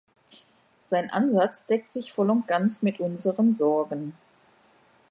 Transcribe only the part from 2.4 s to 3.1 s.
ganz mit